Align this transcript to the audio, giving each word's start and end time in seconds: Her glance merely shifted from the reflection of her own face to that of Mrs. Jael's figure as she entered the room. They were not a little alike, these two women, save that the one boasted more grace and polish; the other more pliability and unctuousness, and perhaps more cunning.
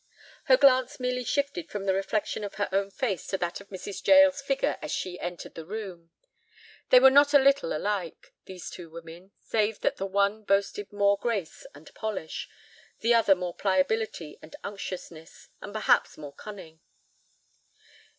Her 0.45 0.57
glance 0.57 0.99
merely 0.99 1.23
shifted 1.23 1.69
from 1.69 1.85
the 1.85 1.93
reflection 1.93 2.43
of 2.43 2.55
her 2.55 2.67
own 2.71 2.89
face 2.89 3.27
to 3.27 3.37
that 3.37 3.61
of 3.61 3.69
Mrs. 3.69 4.03
Jael's 4.03 4.41
figure 4.41 4.79
as 4.81 4.91
she 4.91 5.19
entered 5.19 5.53
the 5.53 5.63
room. 5.63 6.09
They 6.89 6.99
were 6.99 7.11
not 7.11 7.35
a 7.35 7.37
little 7.37 7.71
alike, 7.71 8.33
these 8.45 8.71
two 8.71 8.89
women, 8.89 9.31
save 9.37 9.81
that 9.81 9.97
the 9.97 10.07
one 10.07 10.43
boasted 10.43 10.91
more 10.91 11.19
grace 11.19 11.67
and 11.75 11.93
polish; 11.93 12.49
the 13.01 13.13
other 13.13 13.35
more 13.35 13.53
pliability 13.53 14.39
and 14.41 14.55
unctuousness, 14.63 15.49
and 15.61 15.71
perhaps 15.71 16.17
more 16.17 16.33
cunning. 16.33 16.79